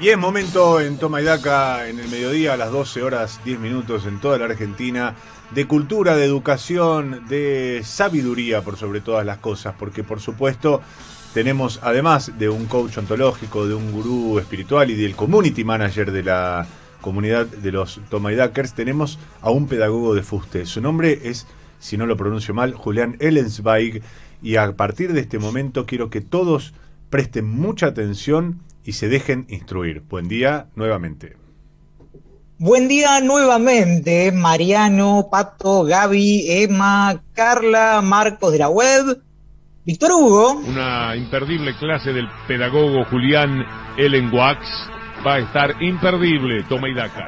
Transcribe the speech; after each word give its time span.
Y 0.00 0.10
es 0.10 0.16
momento 0.16 0.80
en 0.80 0.96
Toma 0.96 1.20
en 1.20 1.98
el 1.98 2.08
mediodía, 2.08 2.52
a 2.52 2.56
las 2.56 2.70
12 2.70 3.02
horas 3.02 3.40
10 3.44 3.58
minutos 3.58 4.06
en 4.06 4.20
toda 4.20 4.38
la 4.38 4.44
Argentina, 4.44 5.16
de 5.50 5.66
cultura, 5.66 6.14
de 6.14 6.24
educación, 6.24 7.24
de 7.28 7.80
sabiduría 7.82 8.62
por 8.62 8.76
sobre 8.76 9.00
todas 9.00 9.26
las 9.26 9.38
cosas, 9.38 9.74
porque 9.76 10.04
por 10.04 10.20
supuesto 10.20 10.82
tenemos, 11.34 11.80
además 11.82 12.38
de 12.38 12.48
un 12.48 12.66
coach 12.66 12.96
ontológico, 12.96 13.66
de 13.66 13.74
un 13.74 13.90
gurú 13.90 14.38
espiritual 14.38 14.88
y 14.92 14.94
del 14.94 15.16
community 15.16 15.64
manager 15.64 16.12
de 16.12 16.22
la 16.22 16.64
comunidad 17.00 17.46
de 17.46 17.72
los 17.72 18.00
Toma 18.08 18.30
tenemos 18.76 19.18
a 19.40 19.50
un 19.50 19.66
pedagogo 19.66 20.14
de 20.14 20.22
fuste. 20.22 20.64
Su 20.66 20.80
nombre 20.80 21.22
es, 21.24 21.48
si 21.80 21.96
no 21.96 22.06
lo 22.06 22.16
pronuncio 22.16 22.54
mal, 22.54 22.72
Julián 22.72 23.16
Ellensweig, 23.18 24.00
y 24.42 24.54
a 24.54 24.76
partir 24.76 25.12
de 25.12 25.22
este 25.22 25.40
momento 25.40 25.86
quiero 25.86 26.08
que 26.08 26.20
todos 26.20 26.72
presten 27.10 27.48
mucha 27.48 27.86
atención 27.86 28.60
y 28.84 28.92
se 28.92 29.08
dejen 29.08 29.46
instruir. 29.48 30.02
Buen 30.02 30.28
día 30.28 30.68
nuevamente. 30.74 31.36
Buen 32.60 32.88
día 32.88 33.20
nuevamente, 33.20 34.32
Mariano, 34.32 35.28
Pato, 35.30 35.84
Gaby, 35.84 36.62
Emma, 36.62 37.22
Carla, 37.32 38.00
Marcos 38.02 38.50
de 38.50 38.58
la 38.58 38.68
web, 38.68 39.22
Víctor 39.84 40.10
Hugo. 40.10 40.54
Una 40.66 41.14
imperdible 41.14 41.76
clase 41.78 42.12
del 42.12 42.26
pedagogo 42.48 43.04
Julián 43.04 43.64
Ellen 43.96 44.34
Wax 44.34 44.58
va 45.24 45.34
a 45.34 45.38
estar 45.38 45.80
imperdible, 45.80 46.64
toma 46.68 46.88
y 46.88 46.94
daca. 46.94 47.26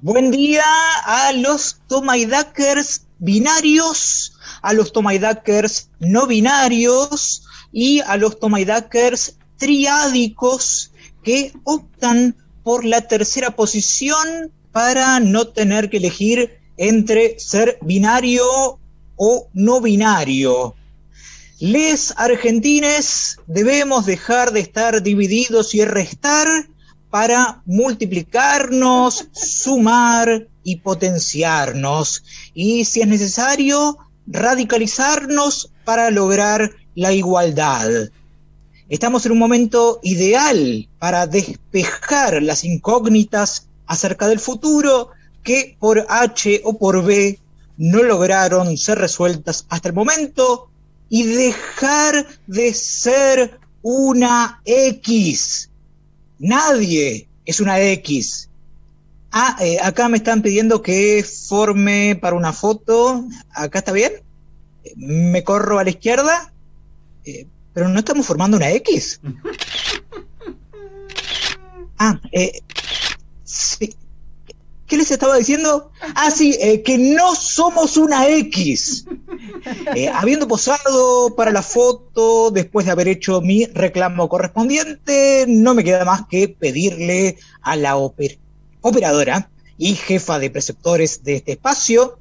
Buen 0.00 0.30
día 0.30 0.64
a 1.04 1.32
los 1.34 1.82
toma 1.86 2.16
y 2.16 2.26
binarios, 3.18 4.32
a 4.62 4.72
los 4.72 4.92
toma 4.92 5.14
y 5.14 5.20
no 6.00 6.26
binarios 6.26 7.46
y 7.70 8.00
a 8.00 8.16
los 8.16 8.40
toma 8.40 8.60
y 8.60 8.64
triádicos 9.60 10.90
que 11.22 11.52
optan 11.62 12.34
por 12.64 12.84
la 12.84 13.02
tercera 13.06 13.54
posición 13.54 14.50
para 14.72 15.20
no 15.20 15.46
tener 15.48 15.90
que 15.90 15.98
elegir 15.98 16.58
entre 16.76 17.38
ser 17.38 17.78
binario 17.82 18.44
o 19.16 19.48
no 19.52 19.80
binario. 19.80 20.74
Les 21.58 22.14
argentines 22.16 23.36
debemos 23.46 24.06
dejar 24.06 24.50
de 24.52 24.60
estar 24.60 25.02
divididos 25.02 25.74
y 25.74 25.84
restar 25.84 26.48
para 27.10 27.62
multiplicarnos, 27.66 29.28
sumar 29.32 30.48
y 30.62 30.76
potenciarnos. 30.76 32.24
Y 32.54 32.86
si 32.86 33.02
es 33.02 33.08
necesario, 33.08 33.98
radicalizarnos 34.26 35.70
para 35.84 36.10
lograr 36.10 36.70
la 36.94 37.12
igualdad. 37.12 37.90
Estamos 38.90 39.24
en 39.24 39.30
un 39.30 39.38
momento 39.38 40.00
ideal 40.02 40.88
para 40.98 41.28
despejar 41.28 42.42
las 42.42 42.64
incógnitas 42.64 43.68
acerca 43.86 44.26
del 44.26 44.40
futuro 44.40 45.10
que 45.44 45.76
por 45.78 46.04
H 46.08 46.62
o 46.64 46.76
por 46.76 47.04
B 47.04 47.38
no 47.76 48.02
lograron 48.02 48.76
ser 48.76 48.98
resueltas 48.98 49.64
hasta 49.68 49.88
el 49.88 49.94
momento 49.94 50.70
y 51.08 51.22
dejar 51.22 52.26
de 52.48 52.74
ser 52.74 53.60
una 53.82 54.60
X. 54.64 55.70
Nadie 56.40 57.28
es 57.46 57.60
una 57.60 57.80
X. 57.80 58.50
Ah, 59.30 59.56
eh, 59.60 59.78
acá 59.80 60.08
me 60.08 60.16
están 60.16 60.42
pidiendo 60.42 60.82
que 60.82 61.24
forme 61.24 62.18
para 62.20 62.34
una 62.34 62.52
foto. 62.52 63.24
¿Acá 63.54 63.78
está 63.78 63.92
bien? 63.92 64.14
¿Me 64.96 65.44
corro 65.44 65.78
a 65.78 65.84
la 65.84 65.90
izquierda? 65.90 66.52
Eh, 67.24 67.46
pero 67.72 67.88
no 67.88 67.98
estamos 67.98 68.26
formando 68.26 68.56
una 68.56 68.70
X. 68.72 69.20
Ah, 71.98 72.18
eh, 72.32 72.60
sí. 73.44 73.94
¿Qué 74.86 74.96
les 74.96 75.10
estaba 75.10 75.36
diciendo? 75.36 75.92
Ah, 76.16 76.32
sí, 76.32 76.56
eh, 76.60 76.82
que 76.82 76.98
no 76.98 77.36
somos 77.36 77.96
una 77.96 78.26
X. 78.26 79.04
Eh, 79.94 80.08
habiendo 80.08 80.48
posado 80.48 81.36
para 81.36 81.52
la 81.52 81.62
foto, 81.62 82.50
después 82.50 82.86
de 82.86 82.92
haber 82.92 83.06
hecho 83.06 83.40
mi 83.40 83.66
reclamo 83.66 84.28
correspondiente, 84.28 85.44
no 85.46 85.74
me 85.74 85.84
queda 85.84 86.04
más 86.04 86.26
que 86.26 86.48
pedirle 86.48 87.38
a 87.62 87.76
la 87.76 87.96
operadora 87.96 89.50
y 89.78 89.94
jefa 89.94 90.38
de 90.38 90.50
preceptores 90.50 91.22
de 91.22 91.36
este 91.36 91.52
espacio 91.52 92.18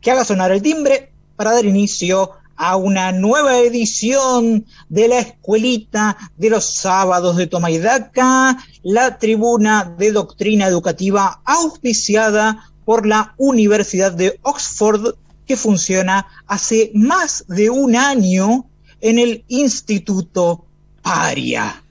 que 0.00 0.10
haga 0.10 0.24
sonar 0.24 0.50
el 0.52 0.62
timbre 0.62 1.12
para 1.36 1.52
dar 1.52 1.66
inicio 1.66 2.32
a 2.58 2.76
una 2.76 3.12
nueva 3.12 3.58
edición 3.60 4.66
de 4.88 5.08
la 5.08 5.20
escuelita 5.20 6.18
de 6.36 6.50
los 6.50 6.74
sábados 6.74 7.36
de 7.36 7.46
Tomaidaca, 7.46 8.58
la 8.82 9.16
tribuna 9.18 9.94
de 9.96 10.10
doctrina 10.10 10.66
educativa 10.66 11.40
auspiciada 11.44 12.70
por 12.84 13.06
la 13.06 13.34
Universidad 13.38 14.12
de 14.12 14.40
Oxford, 14.42 15.14
que 15.46 15.56
funciona 15.56 16.26
hace 16.46 16.90
más 16.94 17.44
de 17.46 17.70
un 17.70 17.94
año 17.94 18.66
en 19.00 19.20
el 19.20 19.44
Instituto 19.46 20.66
Paria. 21.00 21.82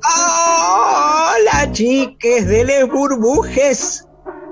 Hola 0.00 1.70
chiques 1.72 2.48
de 2.48 2.64
les 2.64 2.88
burbujes 2.88 4.07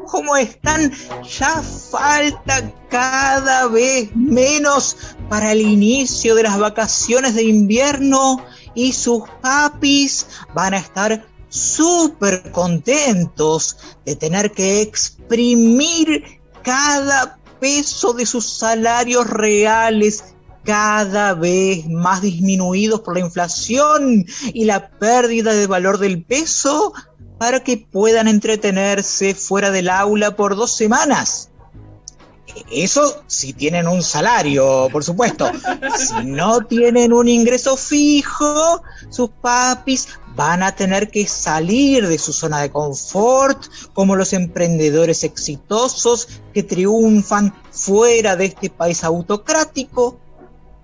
cómo 0.06 0.36
están, 0.36 0.92
ya 1.38 1.62
falta 1.62 2.72
cada 2.88 3.68
vez 3.68 4.14
menos 4.14 4.96
para 5.28 5.52
el 5.52 5.60
inicio 5.60 6.34
de 6.34 6.44
las 6.44 6.58
vacaciones 6.58 7.34
de 7.34 7.44
invierno 7.44 8.44
y 8.74 8.92
sus 8.92 9.22
papis 9.40 10.26
van 10.54 10.74
a 10.74 10.78
estar 10.78 11.26
súper 11.48 12.50
contentos 12.52 13.76
de 14.04 14.16
tener 14.16 14.52
que 14.52 14.82
exprimir 14.82 16.40
cada 16.62 17.38
peso 17.60 18.12
de 18.12 18.26
sus 18.26 18.58
salarios 18.58 19.26
reales 19.28 20.36
cada 20.64 21.34
vez 21.34 21.88
más 21.88 22.20
disminuidos 22.22 23.00
por 23.00 23.14
la 23.14 23.20
inflación 23.20 24.26
y 24.52 24.64
la 24.64 24.90
pérdida 24.90 25.54
de 25.54 25.66
valor 25.68 25.98
del 25.98 26.24
peso 26.24 26.92
para 27.38 27.60
que 27.60 27.76
puedan 27.76 28.28
entretenerse 28.28 29.34
fuera 29.34 29.70
del 29.70 29.88
aula 29.88 30.36
por 30.36 30.56
dos 30.56 30.76
semanas. 30.76 31.50
Eso 32.70 33.22
si 33.26 33.52
tienen 33.52 33.86
un 33.86 34.02
salario, 34.02 34.88
por 34.90 35.04
supuesto. 35.04 35.50
Si 35.96 36.24
no 36.24 36.64
tienen 36.64 37.12
un 37.12 37.28
ingreso 37.28 37.76
fijo, 37.76 38.82
sus 39.10 39.30
papis 39.42 40.08
van 40.34 40.62
a 40.62 40.74
tener 40.74 41.10
que 41.10 41.26
salir 41.26 42.06
de 42.06 42.18
su 42.18 42.32
zona 42.32 42.60
de 42.60 42.70
confort, 42.70 43.66
como 43.92 44.16
los 44.16 44.32
emprendedores 44.32 45.24
exitosos 45.24 46.28
que 46.52 46.62
triunfan 46.62 47.54
fuera 47.70 48.36
de 48.36 48.46
este 48.46 48.70
país 48.70 49.04
autocrático, 49.04 50.18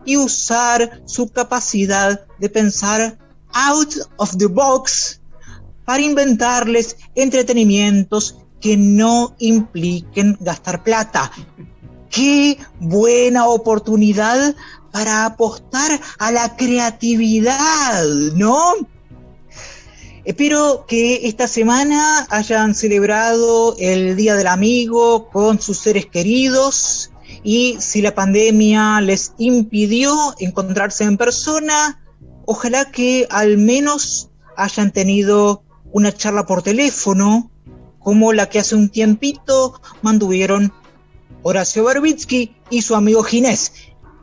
y 0.05 0.17
usar 0.17 1.03
su 1.07 1.29
capacidad 1.31 2.27
de 2.39 2.49
pensar 2.49 3.19
out 3.53 3.95
of 4.17 4.37
the 4.37 4.47
box 4.47 5.22
para 5.85 6.03
inventarles 6.03 6.97
entretenimientos 7.15 8.39
que 8.61 8.77
no 8.77 9.35
impliquen 9.39 10.37
gastar 10.41 10.83
plata. 10.85 11.33
Qué 12.11 12.59
buena 12.79 13.47
oportunidad 13.49 14.55
para 14.93 15.25
apostar 15.27 16.01
a 16.19 16.31
la 16.31 16.57
creatividad, 16.57 18.05
¿no? 18.35 18.75
Espero 20.25 20.85
que 20.87 21.27
esta 21.27 21.49
semana 21.49 22.27
hayan 22.31 22.77
celebrado 22.77 23.75
el 23.79 24.15
Día 24.15 24.37
del 24.37 24.47
Amigo 24.47 25.29
con 25.31 25.61
sus 25.61 25.79
seres 25.79 26.07
queridos 26.07 27.11
y 27.43 27.77
si 27.81 28.03
la 28.03 28.15
pandemia 28.15 29.01
les 29.01 29.33
impidió 29.39 30.35
encontrarse 30.39 31.03
en 31.03 31.17
persona, 31.17 32.01
ojalá 32.47 32.93
que 32.93 33.27
al 33.31 33.59
menos 33.59 34.31
hayan 34.57 34.93
tenido 34.93 35.65
una 35.93 36.13
charla 36.13 36.47
por 36.47 36.63
teléfono, 36.63 37.51
como 37.99 38.33
la 38.33 38.49
que 38.49 38.59
hace 38.59 38.75
un 38.75 38.89
tiempito 38.89 39.81
mantuvieron 40.03 40.73
Horacio 41.43 41.85
Berbitsky 41.85 42.55
y 42.71 42.83
su 42.83 42.95
amigo 42.95 43.23
Ginés. 43.23 43.73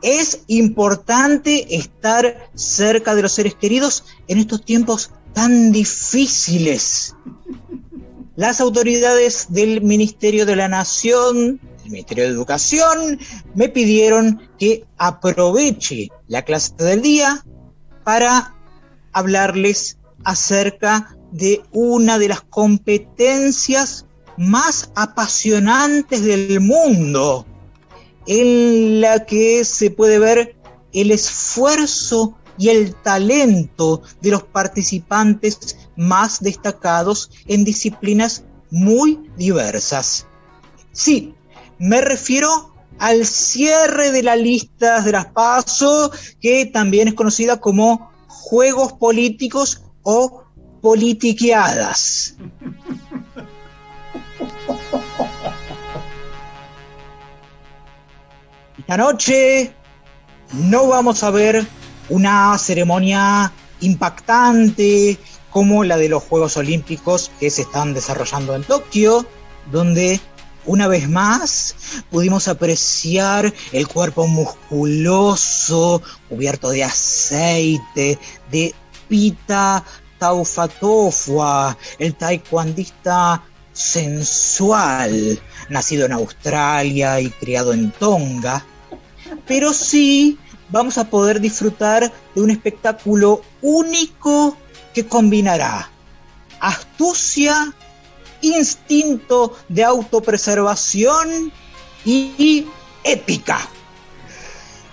Es 0.02 0.42
importante 0.46 1.74
estar 1.74 2.50
cerca 2.54 3.14
de 3.14 3.22
los 3.22 3.32
seres 3.32 3.54
queridos 3.54 4.04
en 4.28 4.38
estos 4.38 4.64
tiempos 4.64 5.10
tan 5.34 5.72
difíciles. 5.72 7.14
Las 8.36 8.60
autoridades 8.60 9.46
del 9.50 9.82
Ministerio 9.82 10.46
de 10.46 10.56
la 10.56 10.68
Nación, 10.68 11.60
el 11.84 11.90
Ministerio 11.90 12.24
de 12.24 12.30
Educación, 12.30 13.18
me 13.54 13.68
pidieron 13.68 14.48
que 14.58 14.86
aproveche 14.96 16.08
la 16.26 16.42
clase 16.42 16.72
del 16.78 17.02
día 17.02 17.44
para 18.04 18.54
hablarles 19.12 19.98
acerca 20.24 21.16
de 21.32 21.62
una 21.72 22.18
de 22.18 22.28
las 22.28 22.40
competencias 22.42 24.06
más 24.36 24.90
apasionantes 24.94 26.24
del 26.24 26.60
mundo, 26.60 27.46
en 28.26 29.00
la 29.00 29.24
que 29.26 29.64
se 29.64 29.90
puede 29.90 30.18
ver 30.18 30.56
el 30.92 31.10
esfuerzo 31.10 32.36
y 32.58 32.68
el 32.68 32.94
talento 32.94 34.02
de 34.20 34.30
los 34.30 34.42
participantes 34.42 35.78
más 35.96 36.40
destacados 36.40 37.30
en 37.46 37.64
disciplinas 37.64 38.44
muy 38.70 39.30
diversas. 39.36 40.26
Sí, 40.92 41.34
me 41.78 42.00
refiero 42.00 42.74
al 42.98 43.24
cierre 43.24 44.12
de 44.12 44.22
la 44.22 44.36
lista 44.36 45.00
de 45.00 45.12
las 45.12 45.26
PASO, 45.26 46.10
que 46.40 46.66
también 46.66 47.08
es 47.08 47.14
conocida 47.14 47.58
como 47.58 48.10
Juegos 48.28 48.92
Políticos 48.92 49.82
o 50.02 50.39
Politiqueadas. 50.80 52.36
Esta 58.78 58.96
noche 58.96 59.72
no 60.52 60.88
vamos 60.88 61.22
a 61.22 61.30
ver 61.30 61.66
una 62.08 62.56
ceremonia 62.58 63.52
impactante 63.80 65.18
como 65.50 65.84
la 65.84 65.96
de 65.96 66.08
los 66.08 66.22
Juegos 66.22 66.56
Olímpicos 66.56 67.30
que 67.38 67.50
se 67.50 67.62
están 67.62 67.94
desarrollando 67.94 68.54
en 68.54 68.64
Tokio, 68.64 69.26
donde 69.70 70.20
una 70.66 70.88
vez 70.88 71.08
más 71.08 71.74
pudimos 72.10 72.48
apreciar 72.48 73.52
el 73.72 73.88
cuerpo 73.88 74.26
musculoso, 74.26 76.02
cubierto 76.28 76.70
de 76.70 76.84
aceite, 76.84 78.18
de 78.50 78.74
Pita 79.08 79.84
Taufatofua, 80.20 81.76
el 81.98 82.14
taekwondista 82.14 83.42
sensual, 83.72 85.40
nacido 85.70 86.06
en 86.06 86.12
Australia 86.12 87.20
y 87.20 87.30
criado 87.30 87.72
en 87.72 87.90
Tonga. 87.90 88.64
Pero 89.48 89.72
sí 89.72 90.38
vamos 90.68 90.98
a 90.98 91.08
poder 91.10 91.40
disfrutar 91.40 92.12
de 92.34 92.40
un 92.40 92.50
espectáculo 92.50 93.42
único 93.62 94.56
que 94.94 95.06
combinará 95.06 95.90
astucia, 96.60 97.74
instinto 98.42 99.56
de 99.68 99.84
autopreservación 99.84 101.50
y 102.04 102.66
épica. 103.02 103.58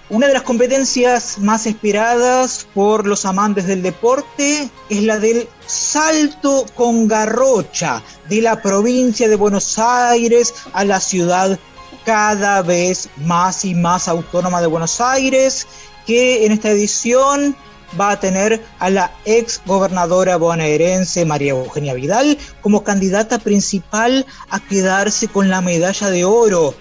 Una 0.09 0.27
de 0.27 0.33
las 0.33 0.43
competencias 0.43 1.37
más 1.37 1.65
esperadas 1.65 2.65
por 2.73 3.05
los 3.05 3.25
amantes 3.25 3.67
del 3.67 3.81
deporte 3.81 4.69
es 4.89 5.03
la 5.03 5.19
del 5.19 5.49
salto 5.65 6.65
con 6.75 7.09
garrocha 7.09 8.01
de 8.29 8.41
la 8.41 8.61
provincia 8.61 9.27
de 9.27 9.35
Buenos 9.35 9.77
Aires 9.77 10.53
a 10.71 10.85
la 10.85 11.01
ciudad 11.01 11.59
cada 12.05 12.61
vez 12.61 13.09
más 13.17 13.65
y 13.65 13.75
más 13.75 14.07
autónoma 14.07 14.61
de 14.61 14.67
Buenos 14.67 15.01
Aires, 15.01 15.67
que 16.05 16.45
en 16.45 16.53
esta 16.53 16.71
edición 16.71 17.53
va 17.99 18.11
a 18.11 18.19
tener 18.21 18.63
a 18.79 18.89
la 18.89 19.11
ex 19.25 19.61
gobernadora 19.65 20.37
bonaerense 20.37 21.25
María 21.25 21.51
Eugenia 21.51 21.93
Vidal 21.93 22.37
como 22.61 22.85
candidata 22.85 23.39
principal 23.39 24.25
a 24.49 24.61
quedarse 24.61 25.27
con 25.27 25.49
la 25.49 25.59
medalla 25.59 26.09
de 26.09 26.23
oro. 26.23 26.73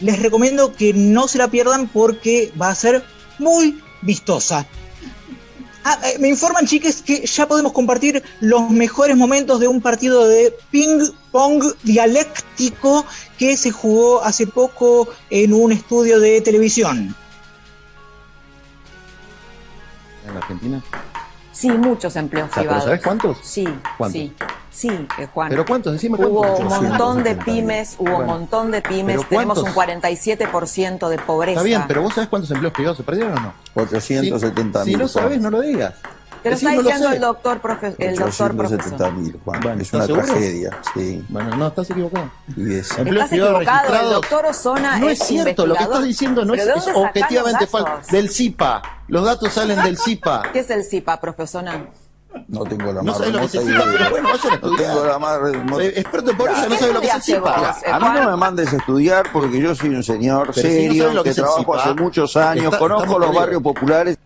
Les 0.00 0.20
recomiendo 0.20 0.72
que 0.72 0.92
no 0.94 1.28
se 1.28 1.38
la 1.38 1.48
pierdan 1.48 1.88
porque 1.88 2.52
va 2.60 2.70
a 2.70 2.74
ser 2.74 3.04
muy 3.38 3.82
vistosa. 4.02 4.66
Ah, 5.82 5.98
eh, 6.04 6.18
me 6.18 6.28
informan, 6.28 6.66
chiques, 6.66 7.00
que 7.00 7.26
ya 7.26 7.48
podemos 7.48 7.72
compartir 7.72 8.22
los 8.40 8.70
mejores 8.70 9.16
momentos 9.16 9.60
de 9.60 9.68
un 9.68 9.80
partido 9.80 10.28
de 10.28 10.54
ping-pong 10.70 11.64
dialéctico 11.82 13.06
que 13.38 13.56
se 13.56 13.70
jugó 13.70 14.22
hace 14.22 14.46
poco 14.46 15.08
en 15.30 15.54
un 15.54 15.72
estudio 15.72 16.20
de 16.20 16.42
televisión. 16.42 17.14
¿En 20.28 20.36
Argentina? 20.36 20.82
Sí, 21.52 21.68
muchos 21.70 22.14
empleos 22.16 22.50
privados. 22.50 22.84
¿Sabes 22.84 23.02
cuántos? 23.02 23.38
Sí, 23.42 23.66
sí. 24.12 24.32
Sí, 24.70 24.88
eh, 25.18 25.26
Juan. 25.34 25.48
¿Pero 25.48 25.64
cuántos? 25.66 25.92
Decime 25.94 26.16
Hubo 26.24 26.40
cuántos. 26.42 26.60
un 26.60 26.88
montón 26.88 27.22
de 27.24 27.34
pymes, 27.34 27.96
hubo 27.98 28.18
un 28.18 28.26
montón 28.26 28.70
de 28.70 28.80
pymes, 28.82 29.16
¿Pero 29.16 29.28
tenemos 29.28 29.58
un 29.58 29.72
cuántos? 29.72 29.96
47% 30.08 31.08
de 31.08 31.18
pobreza. 31.18 31.58
Está 31.60 31.64
bien, 31.64 31.84
pero 31.88 32.02
vos 32.02 32.14
sabés 32.14 32.28
cuántos 32.30 32.50
empleos 32.52 32.72
privados 32.72 32.96
se 32.98 33.02
perdieron 33.02 33.36
o 33.36 33.40
no? 33.40 33.54
470 33.74 34.84
Si 34.84 34.90
mil. 34.90 34.98
no 35.00 35.08
sabés, 35.08 35.40
no 35.40 35.50
lo 35.50 35.60
digas. 35.60 35.94
Te 36.42 36.48
lo 36.48 36.56
Decí, 36.56 36.66
está 36.68 36.80
diciendo 36.82 37.08
el 37.12 37.20
doctor, 37.20 37.60
profe- 37.60 37.94
el 37.98 38.16
doctor 38.16 38.56
470 38.56 38.96
profesor. 38.96 39.12
mil, 39.12 39.40
Juan. 39.44 39.60
Bueno, 39.60 39.82
es 39.82 39.92
una 39.92 40.06
tragedia. 40.06 40.78
Sí. 40.94 41.24
Bueno, 41.28 41.54
no, 41.56 41.66
estás 41.66 41.90
equivocado. 41.90 42.30
Y 42.56 42.74
es- 42.76 42.90
Empleos 42.96 43.16
Estás 43.24 43.28
privados 43.28 43.62
equivocado, 43.62 43.94
el 44.06 44.10
doctor 44.10 44.46
Osona 44.46 44.98
No 44.98 45.08
es 45.10 45.20
es 45.20 45.26
cierto, 45.26 45.66
lo 45.66 45.74
que 45.74 45.82
estás 45.82 46.02
diciendo 46.04 46.44
no 46.46 46.54
es, 46.54 46.64
¿Pero 46.64 46.76
es 46.78 46.86
objetivamente 46.94 47.66
falso. 47.66 47.90
Del 48.10 48.30
CIPA. 48.30 48.82
Los 49.08 49.24
datos 49.26 49.52
salen 49.52 49.82
del 49.82 49.98
CIPA. 49.98 50.44
¿Qué 50.52 50.60
es 50.60 50.70
el 50.70 50.82
CIPA, 50.84 51.20
profesora? 51.20 51.74
No 52.48 52.64
tengo 52.64 52.92
la 52.92 53.02
No 53.02 53.12
más 53.12 53.18
que 53.20 53.30
remota 53.30 53.62
idea. 53.62 53.78
No 54.62 54.76
tengo 54.76 55.04
la 55.04 55.18
más 55.18 55.40
remota 55.40 55.84
Eh, 55.84 55.92
Experto 55.96 56.30
en 56.30 56.36
pobreza, 56.36 56.62
no 56.62 56.68
¿Qué 56.68 56.76
sabe 56.78 56.92
lo 56.92 57.00
que 57.00 57.06
estudiaste 57.08 57.34
CIPA. 57.34 57.94
A 57.96 58.00
mí 58.00 58.06
no 58.20 58.30
me 58.30 58.36
mandes 58.36 58.72
a 58.72 58.76
estudiar 58.76 59.26
porque 59.32 59.60
yo 59.60 59.74
soy 59.74 59.90
un 59.90 60.02
señor 60.04 60.50
Pero 60.54 60.68
si 60.68 60.74
no 60.74 60.80
serio 60.82 61.02
sabes 61.02 61.14
lo 61.16 61.24
que 61.24 61.34
trabajo 61.34 61.74
hace 61.74 61.94
muchos 61.94 62.36
años, 62.36 62.64
está- 62.66 62.78
conozco 62.78 63.18
los 63.18 63.34
barrios 63.34 63.62
populares. 63.62 64.16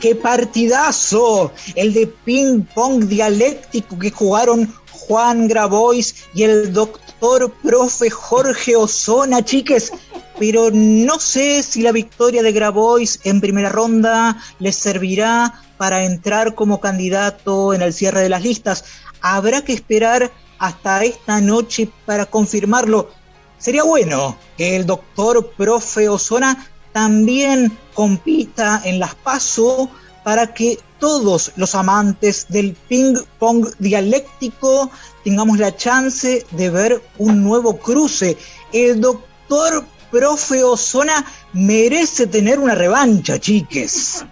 ¡Qué 0.00 0.14
partidazo! 0.14 1.52
El 1.74 1.92
de 1.92 2.06
ping-pong 2.06 3.04
dialéctico 3.04 3.98
que 3.98 4.10
jugaron 4.10 4.72
Juan 4.92 5.46
Grabois 5.46 6.26
y 6.32 6.44
el 6.44 6.72
doctor 6.72 7.52
profe 7.62 8.08
Jorge 8.08 8.76
Osona, 8.76 9.44
chiques. 9.44 9.92
Pero 10.38 10.70
no 10.72 11.18
sé 11.18 11.62
si 11.62 11.82
la 11.82 11.92
victoria 11.92 12.42
de 12.42 12.50
Grabois 12.52 13.20
en 13.24 13.42
primera 13.42 13.68
ronda 13.68 14.38
les 14.58 14.74
servirá 14.76 15.52
para 15.80 16.04
entrar 16.04 16.54
como 16.54 16.78
candidato 16.78 17.72
en 17.72 17.80
el 17.80 17.94
cierre 17.94 18.20
de 18.20 18.28
las 18.28 18.42
listas. 18.42 18.84
Habrá 19.22 19.62
que 19.62 19.72
esperar 19.72 20.30
hasta 20.58 21.04
esta 21.04 21.40
noche 21.40 21.88
para 22.04 22.26
confirmarlo. 22.26 23.08
Sería 23.56 23.82
bueno 23.84 24.36
que 24.58 24.76
el 24.76 24.84
doctor 24.84 25.52
profe 25.56 26.06
Osona 26.06 26.68
también 26.92 27.78
compita 27.94 28.82
en 28.84 28.98
las 28.98 29.14
PASO 29.14 29.88
para 30.22 30.52
que 30.52 30.78
todos 30.98 31.52
los 31.56 31.74
amantes 31.74 32.44
del 32.50 32.74
ping 32.74 33.14
pong 33.38 33.66
dialéctico 33.78 34.90
tengamos 35.24 35.58
la 35.58 35.74
chance 35.74 36.44
de 36.50 36.68
ver 36.68 37.02
un 37.16 37.42
nuevo 37.42 37.78
cruce. 37.78 38.36
El 38.74 39.00
doctor 39.00 39.86
profe 40.10 40.62
Osona 40.62 41.24
merece 41.54 42.26
tener 42.26 42.58
una 42.58 42.74
revancha, 42.74 43.38
chiques. 43.38 44.26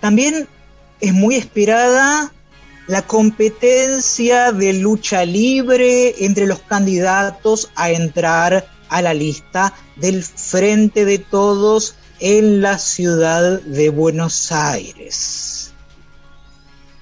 También 0.00 0.48
es 1.00 1.12
muy 1.12 1.36
esperada 1.36 2.32
la 2.86 3.02
competencia 3.06 4.52
de 4.52 4.72
lucha 4.72 5.24
libre 5.24 6.24
entre 6.24 6.46
los 6.46 6.60
candidatos 6.60 7.70
a 7.76 7.90
entrar 7.90 8.66
a 8.88 9.02
la 9.02 9.14
lista 9.14 9.72
del 9.96 10.24
Frente 10.24 11.04
de 11.04 11.18
Todos 11.18 11.94
en 12.18 12.60
la 12.60 12.78
ciudad 12.78 13.60
de 13.62 13.90
Buenos 13.90 14.50
Aires. 14.50 15.72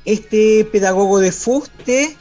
Este 0.04 0.64
pedagogo 0.64 1.20
de 1.20 1.32
fuste 1.32 2.16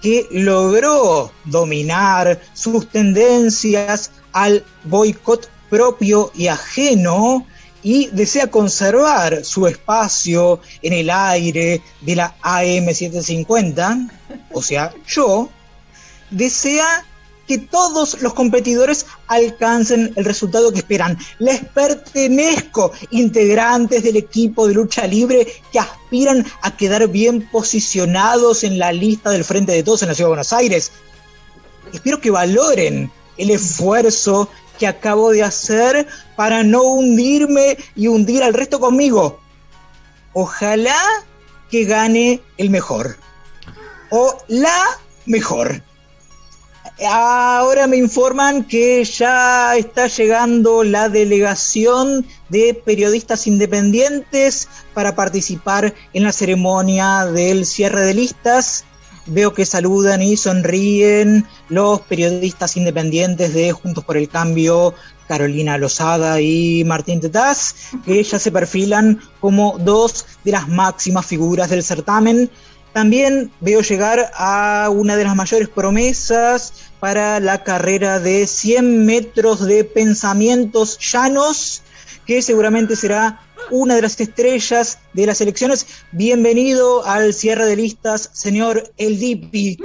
que 0.00 0.28
logró 0.30 1.32
dominar 1.44 2.40
sus 2.54 2.88
tendencias 2.88 4.12
al 4.32 4.64
boicot 4.84 5.50
propio 5.68 6.30
y 6.34 6.46
ajeno 6.46 7.46
y 7.82 8.08
desea 8.12 8.48
conservar 8.48 9.44
su 9.44 9.66
espacio 9.66 10.60
en 10.82 10.92
el 10.92 11.10
aire 11.10 11.82
de 12.00 12.16
la 12.16 12.34
AM750, 12.42 14.10
o 14.52 14.62
sea, 14.62 14.92
yo, 15.06 15.48
desea 16.30 17.04
que 17.48 17.58
todos 17.58 18.20
los 18.20 18.34
competidores 18.34 19.06
alcancen 19.26 20.12
el 20.16 20.24
resultado 20.26 20.70
que 20.70 20.80
esperan. 20.80 21.18
Les 21.38 21.64
pertenezco, 21.64 22.92
integrantes 23.10 24.02
del 24.02 24.16
equipo 24.16 24.68
de 24.68 24.74
lucha 24.74 25.06
libre 25.06 25.46
que 25.72 25.78
aspiran 25.78 26.46
a 26.60 26.76
quedar 26.76 27.08
bien 27.08 27.48
posicionados 27.50 28.64
en 28.64 28.78
la 28.78 28.92
lista 28.92 29.30
del 29.30 29.44
Frente 29.44 29.72
de 29.72 29.82
Todos 29.82 30.02
en 30.02 30.08
la 30.08 30.14
Ciudad 30.14 30.26
de 30.26 30.32
Buenos 30.32 30.52
Aires. 30.52 30.92
Espero 31.92 32.20
que 32.20 32.30
valoren 32.30 33.10
el 33.38 33.50
esfuerzo 33.50 34.50
que 34.78 34.86
acabo 34.86 35.30
de 35.30 35.42
hacer 35.42 36.06
para 36.36 36.62
no 36.62 36.82
hundirme 36.82 37.76
y 37.94 38.08
hundir 38.08 38.42
al 38.42 38.54
resto 38.54 38.80
conmigo. 38.80 39.40
Ojalá 40.32 40.98
que 41.70 41.84
gane 41.84 42.40
el 42.56 42.70
mejor. 42.70 43.16
O 44.10 44.38
la 44.48 44.84
mejor. 45.26 45.82
Ahora 47.06 47.86
me 47.86 47.96
informan 47.96 48.64
que 48.64 49.04
ya 49.04 49.76
está 49.76 50.08
llegando 50.08 50.82
la 50.82 51.08
delegación 51.08 52.26
de 52.48 52.74
periodistas 52.74 53.46
independientes 53.46 54.68
para 54.94 55.14
participar 55.14 55.94
en 56.12 56.24
la 56.24 56.32
ceremonia 56.32 57.26
del 57.26 57.66
cierre 57.66 58.00
de 58.00 58.14
listas. 58.14 58.84
Veo 59.26 59.54
que 59.54 59.64
saludan 59.64 60.22
y 60.22 60.36
sonríen 60.36 61.46
los 61.68 62.00
periodistas 62.02 62.76
independientes 62.76 63.54
de 63.54 63.72
Juntos 63.72 64.04
por 64.04 64.16
el 64.16 64.28
Cambio, 64.28 64.94
Carolina 65.26 65.78
Lozada 65.78 66.40
y 66.40 66.82
Martín 66.84 67.20
Tetaz, 67.20 67.74
que 68.04 68.22
ya 68.22 68.38
se 68.38 68.50
perfilan 68.50 69.20
como 69.40 69.76
dos 69.78 70.26
de 70.44 70.52
las 70.52 70.68
máximas 70.68 71.26
figuras 71.26 71.70
del 71.70 71.84
certamen. 71.84 72.50
También 72.92 73.52
veo 73.60 73.82
llegar 73.82 74.30
a 74.34 74.88
una 74.90 75.16
de 75.16 75.24
las 75.24 75.36
mayores 75.36 75.68
promesas 75.68 76.72
para 76.98 77.38
la 77.38 77.62
carrera 77.62 78.18
de 78.18 78.46
100 78.46 79.04
metros 79.04 79.64
de 79.64 79.84
pensamientos 79.84 80.98
llanos, 80.98 81.82
que 82.26 82.40
seguramente 82.42 82.96
será 82.96 83.40
una 83.70 83.94
de 83.94 84.02
las 84.02 84.18
estrellas 84.18 84.98
de 85.12 85.26
las 85.26 85.40
elecciones. 85.40 85.86
Bienvenido 86.12 87.04
al 87.04 87.34
cierre 87.34 87.66
de 87.66 87.76
listas, 87.76 88.30
señor 88.32 88.90
El 88.96 89.18
Dipi. 89.18 89.78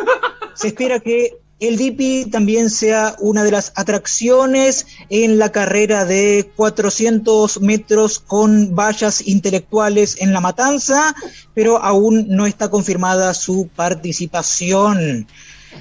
Se 0.55 0.67
espera 0.67 0.99
que 0.99 1.42
el 1.67 1.77
Dipi 1.77 2.25
también 2.25 2.69
sea 2.69 3.15
una 3.19 3.43
de 3.43 3.51
las 3.51 3.71
atracciones 3.75 4.85
en 5.09 5.37
la 5.37 5.51
carrera 5.51 6.05
de 6.05 6.49
400 6.55 7.61
metros 7.61 8.19
con 8.19 8.75
vallas 8.75 9.27
intelectuales 9.27 10.17
en 10.19 10.33
La 10.33 10.41
Matanza, 10.41 11.15
pero 11.53 11.81
aún 11.81 12.27
no 12.27 12.45
está 12.45 12.69
confirmada 12.69 13.33
su 13.33 13.69
participación. 13.75 15.27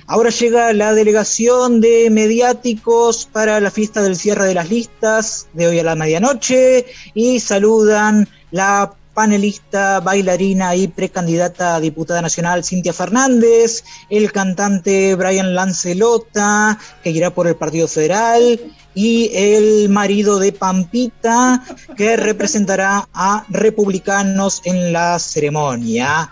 Ahora 0.07 0.31
llega 0.31 0.73
la 0.73 0.95
delegación 0.95 1.81
de 1.81 2.09
mediáticos 2.11 3.27
para 3.31 3.61
la 3.61 3.71
fiesta 3.71 4.03
del 4.03 4.17
cierre 4.17 4.47
de 4.47 4.55
las 4.55 4.71
listas 4.71 5.49
de 5.53 5.67
hoy 5.67 5.79
a 5.79 5.85
la 5.85 5.97
medianoche 5.97 6.87
y 7.15 7.41
saludan 7.41 8.29
la 8.51 8.95
panelista, 9.15 10.01
bailarina 10.01 10.75
y 10.75 10.89
precandidata 10.89 11.77
a 11.77 11.81
diputada 11.81 12.23
nacional 12.23 12.65
Cintia 12.65 12.93
Fernández, 12.93 13.85
el 14.11 14.33
cantante 14.33 15.15
Brian 15.15 15.55
Lancelota, 15.55 16.79
que 17.03 17.11
irá 17.11 17.31
por 17.31 17.47
el 17.47 17.57
Partido 17.57 17.89
Federal, 17.89 18.61
y 18.95 19.31
el 19.35 19.89
marido 19.89 20.39
de 20.39 20.53
Pampita, 20.53 21.63
que 21.97 22.17
representará 22.17 23.09
a 23.13 23.45
republicanos 23.49 24.61
en 24.65 24.93
la 24.93 25.19
ceremonia. 25.19 26.31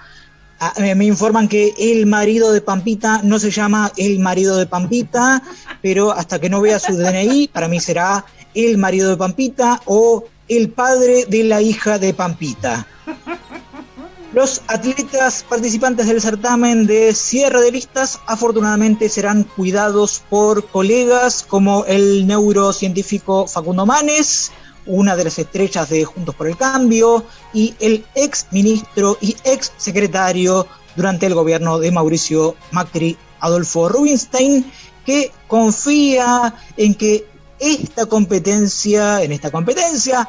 Ah, 0.63 0.75
me 0.95 1.07
informan 1.07 1.49
que 1.49 1.73
el 1.79 2.05
marido 2.05 2.53
de 2.53 2.61
Pampita 2.61 3.23
no 3.23 3.39
se 3.39 3.51
llama 3.51 3.93
el 3.97 4.19
marido 4.19 4.59
de 4.59 4.67
Pampita, 4.67 5.43
pero 5.81 6.13
hasta 6.13 6.39
que 6.39 6.51
no 6.51 6.61
vea 6.61 6.79
su 6.79 6.97
DNI, 6.97 7.49
para 7.49 7.67
mí 7.67 7.81
será 7.81 8.27
el 8.55 8.77
marido 8.77 9.09
de 9.09 9.17
Pampita 9.17 9.81
o 9.87 10.25
el 10.51 10.69
padre 10.71 11.27
de 11.27 11.45
la 11.45 11.63
hija 11.63 11.99
de 11.99 12.13
Pampita. 12.13 12.87
Los 14.33 14.63
atletas 14.67 15.45
participantes 15.49 16.07
del 16.07 16.21
certamen 16.21 16.87
de 16.87 17.15
cierre 17.15 17.63
de 17.63 17.73
listas 17.73 18.21
afortunadamente 18.27 19.09
serán 19.09 19.45
cuidados 19.45 20.23
por 20.29 20.69
colegas 20.69 21.45
como 21.49 21.85
el 21.87 22.27
neurocientífico 22.27 23.47
Facundo 23.47 23.87
Manes, 23.87 24.51
una 24.87 25.15
de 25.17 25.25
las 25.25 25.39
estrellas 25.39 25.89
de 25.89 26.05
Juntos 26.05 26.35
por 26.35 26.49
el 26.49 26.57
Cambio, 26.57 27.25
y 27.53 27.75
el 27.81 28.05
ex 28.15 28.47
ministro 28.51 29.19
y 29.21 29.37
ex 29.45 29.73
secretario 29.77 30.67
durante 30.97 31.27
el 31.27 31.35
gobierno 31.35 31.79
de 31.79 31.93
Mauricio 31.93 32.57
Macri, 32.73 33.17
Adolfo 33.41 33.89
Rubinstein, 33.89 34.71
que 35.07 35.33
confía 35.49 36.55
en 36.77 36.95
que 36.95 37.27
esta 37.61 38.07
competencia, 38.07 39.23
en 39.23 39.33
esta 39.33 39.51
competencia, 39.51 40.29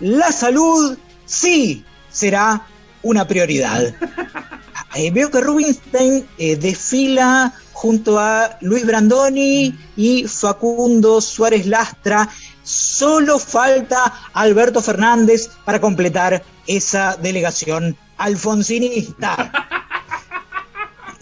la 0.00 0.32
salud 0.32 0.98
sí 1.26 1.84
será 2.10 2.66
una 3.02 3.26
prioridad. 3.26 3.94
Eh, 4.96 5.12
veo 5.12 5.30
que 5.30 5.40
Rubinstein 5.40 6.26
eh, 6.36 6.56
desfila 6.56 7.54
junto 7.72 8.18
a 8.18 8.58
Luis 8.60 8.84
Brandoni 8.84 9.72
y 9.96 10.26
Facundo 10.26 11.20
Suárez 11.20 11.64
Lastra. 11.64 12.28
Solo 12.64 13.38
falta 13.38 14.12
Alberto 14.32 14.82
Fernández 14.82 15.48
para 15.64 15.80
completar 15.80 16.42
esa 16.66 17.16
delegación 17.16 17.96
alfonsinista. 18.18 19.52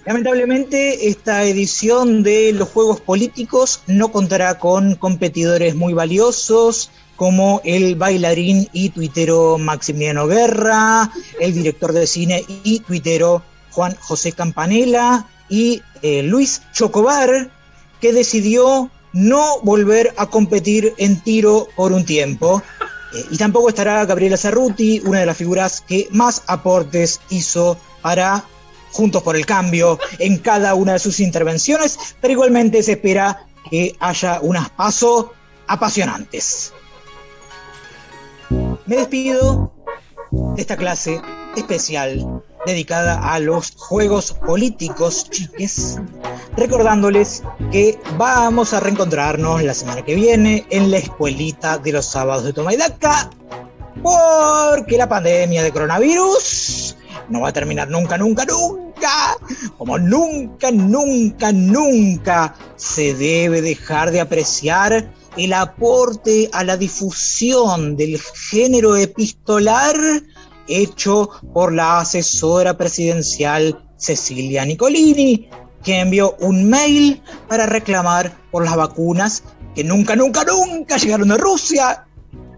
Lamentablemente, 0.06 1.08
esta 1.08 1.44
edición 1.44 2.22
de 2.22 2.54
los 2.54 2.70
Juegos 2.70 3.02
Políticos 3.02 3.82
no 3.86 4.10
contará 4.10 4.58
con 4.58 4.94
competidores 4.94 5.74
muy 5.74 5.92
valiosos 5.92 6.90
como 7.18 7.60
el 7.64 7.96
bailarín 7.96 8.68
y 8.72 8.90
tuitero 8.90 9.58
Maximiliano 9.58 10.28
Guerra, 10.28 11.10
el 11.40 11.52
director 11.52 11.92
de 11.92 12.06
cine 12.06 12.44
y 12.62 12.78
tuitero 12.78 13.42
Juan 13.72 13.96
José 14.00 14.30
Campanella 14.32 15.26
y 15.48 15.82
eh, 16.02 16.22
Luis 16.22 16.62
Chocobar, 16.72 17.50
que 18.00 18.12
decidió 18.12 18.88
no 19.12 19.60
volver 19.62 20.14
a 20.16 20.26
competir 20.26 20.94
en 20.96 21.20
tiro 21.20 21.66
por 21.74 21.92
un 21.92 22.04
tiempo. 22.04 22.62
Eh, 23.12 23.24
y 23.32 23.36
tampoco 23.36 23.68
estará 23.68 24.06
Gabriela 24.06 24.36
Cerruti, 24.36 25.02
una 25.04 25.18
de 25.18 25.26
las 25.26 25.36
figuras 25.36 25.80
que 25.80 26.06
más 26.12 26.44
aportes 26.46 27.20
hizo 27.30 27.76
para 28.00 28.44
Juntos 28.92 29.24
por 29.24 29.34
el 29.34 29.44
Cambio 29.44 29.98
en 30.20 30.38
cada 30.38 30.74
una 30.74 30.92
de 30.92 30.98
sus 31.00 31.18
intervenciones, 31.18 31.98
pero 32.20 32.32
igualmente 32.32 32.80
se 32.82 32.92
espera 32.92 33.44
que 33.68 33.96
haya 33.98 34.38
unas 34.40 34.70
pasos 34.70 35.26
apasionantes. 35.66 36.72
Me 38.88 38.96
despido 38.96 39.70
de 40.30 40.62
esta 40.62 40.74
clase 40.74 41.20
especial 41.56 42.42
dedicada 42.64 43.34
a 43.34 43.38
los 43.38 43.72
juegos 43.76 44.32
políticos, 44.32 45.28
chiques, 45.28 45.98
recordándoles 46.56 47.42
que 47.70 48.00
vamos 48.16 48.72
a 48.72 48.80
reencontrarnos 48.80 49.62
la 49.62 49.74
semana 49.74 50.02
que 50.06 50.14
viene 50.14 50.66
en 50.70 50.90
la 50.90 50.96
escuelita 50.96 51.76
de 51.76 51.92
los 51.92 52.06
sábados 52.06 52.44
de 52.44 52.54
Toma 52.54 52.72
y 52.72 52.78
Daca, 52.78 53.28
porque 54.02 54.96
la 54.96 55.06
pandemia 55.06 55.62
de 55.62 55.70
coronavirus 55.70 56.96
no 57.28 57.42
va 57.42 57.48
a 57.50 57.52
terminar 57.52 57.90
nunca, 57.90 58.16
nunca, 58.16 58.46
nunca. 58.46 59.36
Como 59.76 59.98
nunca, 59.98 60.70
nunca, 60.70 61.52
nunca 61.52 62.54
se 62.76 63.12
debe 63.12 63.60
dejar 63.60 64.10
de 64.12 64.20
apreciar 64.22 65.12
el 65.38 65.52
aporte 65.52 66.50
a 66.52 66.64
la 66.64 66.76
difusión 66.76 67.96
del 67.96 68.20
género 68.50 68.96
epistolar 68.96 69.96
hecho 70.66 71.30
por 71.54 71.72
la 71.72 72.00
asesora 72.00 72.76
presidencial 72.76 73.82
Cecilia 73.96 74.64
Nicolini, 74.64 75.48
que 75.82 76.00
envió 76.00 76.36
un 76.40 76.68
mail 76.68 77.22
para 77.48 77.66
reclamar 77.66 78.36
por 78.50 78.64
las 78.64 78.76
vacunas 78.76 79.44
que 79.74 79.84
nunca, 79.84 80.16
nunca, 80.16 80.44
nunca 80.44 80.96
llegaron 80.96 81.28
de 81.28 81.38
Rusia, 81.38 82.04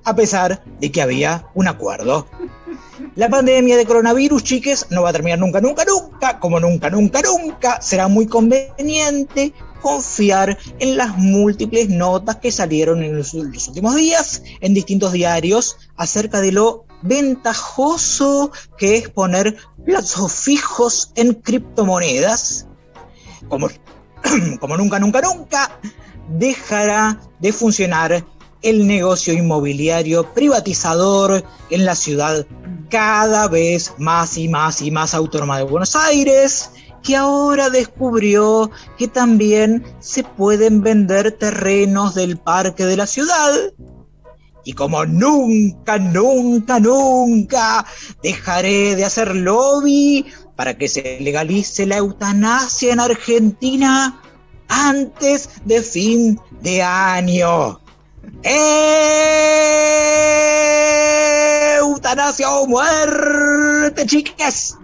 a 0.05 0.17
pesar 0.17 0.65
de 0.81 0.91
que 0.91 1.03
había 1.03 1.47
un 1.55 1.69
acuerdo. 1.69 2.27
La 3.15 3.29
pandemia 3.29 3.77
de 3.77 3.85
coronavirus, 3.85 4.43
chiques, 4.43 4.87
no 4.91 5.03
va 5.03 5.11
a 5.11 5.13
terminar 5.13 5.39
nunca, 5.39 5.61
nunca, 5.61 5.85
nunca, 5.85 6.39
como 6.39 6.59
nunca, 6.59 6.89
nunca, 6.89 7.21
nunca. 7.23 7.81
Será 7.83 8.09
muy 8.09 8.27
conveniente 8.27 9.53
confiar 9.81 10.59
en 10.79 10.97
las 10.97 11.17
múltiples 11.17 11.89
notas 11.89 12.37
que 12.37 12.53
salieron 12.53 13.03
en 13.03 13.17
los, 13.17 13.35
últimos 13.35 13.95
días 13.97 14.43
en 14.61 14.75
distintos 14.75 15.13
diarios 15.13 15.77
acerca 15.97 16.41
de 16.41 16.53
lo 16.53 16.85
ventajoso 17.03 18.53
que 18.77 18.97
es 18.97 19.09
poner 19.09 19.57
plazos 19.85 20.33
fijos 20.33 21.13
en 21.15 21.35
criptomonedas. 21.35 22.67
Como, 23.49 23.69
como 24.61 24.77
nunca, 24.77 24.99
nunca, 24.99 25.21
nunca, 25.21 25.81
dejará 26.29 27.21
de 27.39 27.53
funcionar 27.53 28.25
el 28.63 28.87
negocio 28.87 29.33
inmobiliario 29.33 30.33
privatizador 30.35 31.43
en 31.71 31.85
la 31.85 31.95
ciudad 31.95 32.47
cada 32.91 33.49
vez 33.49 33.95
más 33.99 34.37
y 34.37 34.49
más 34.49 34.83
y 34.83 34.91
más 34.91 35.15
autónoma 35.15 35.59
de 35.59 35.65
Buenos 35.65 35.97
Aires, 35.97 36.71
que 37.02 37.16
ahora 37.16 37.71
descubrió 37.71 38.71
que 38.99 39.09
también 39.09 39.85
se 40.00 40.23
pueden 40.23 40.83
vender 40.83 41.33
terrenos 41.33 42.14
del 42.14 42.38
parque 42.38 42.85
de 42.85 42.97
la 42.97 43.07
ciudad. 43.07 43.52
Y 44.64 44.75
como 44.75 45.07
nunca, 45.07 45.99
nunca, 45.99 46.78
nunca 46.78 47.87
dejaré 48.23 48.95
de 48.95 49.04
hacer 49.04 49.35
lobby 49.35 50.26
para 50.54 50.76
que 50.76 50.88
se 50.88 51.19
legalice 51.21 51.87
la 51.87 51.97
eutanasia 51.97 52.92
en 52.92 53.00
Argentina 53.00 54.21
antes 54.69 55.49
de 55.64 55.83
fin 55.83 56.38
de 56.61 56.83
año. 56.83 57.80
Eutanasia 61.78 62.50
o 62.50 62.66
muerte, 62.66 64.04
chicas. 64.07 64.76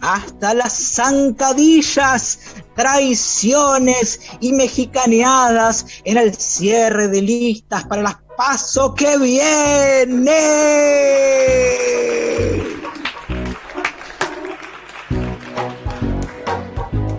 Hasta 0.00 0.54
las 0.54 0.94
zancadillas, 0.94 2.38
traiciones 2.76 4.20
y 4.40 4.52
mexicaneadas 4.52 5.86
en 6.04 6.18
el 6.18 6.34
cierre 6.34 7.08
de 7.08 7.22
listas 7.22 7.84
para 7.86 8.02
las 8.02 8.16
paso 8.38 8.94
que 8.94 9.18
viene. 9.18 10.38